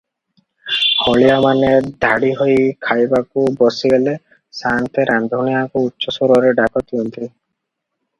ହଳିଆମାନେ 1.01 1.67
ଧାଡ଼ିହୋଇ 2.05 2.55
ଖାଇବାକୁ 2.87 3.43
ବସିଗଲେ 3.59 4.15
ସାଆନ୍ତେ 4.61 5.05
ରାନ୍ଧୁଣିଆକୁ 5.11 5.85
ଉଚ୍ଚସ୍ୱରରେ 5.91 6.55
ଡାକ 6.61 6.85
ଦିଅନ୍ତି 6.89 7.29